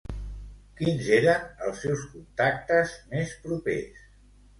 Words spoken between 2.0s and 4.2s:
contactes més propers?